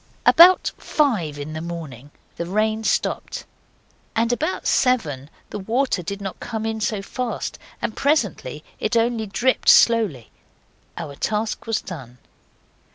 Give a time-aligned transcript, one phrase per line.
[0.25, 3.45] About five in the morning the rain stopped;
[4.15, 9.69] about seven the water did not come in so fast, and presently it only dripped
[9.69, 10.31] slowly.
[10.97, 12.17] Our task was done.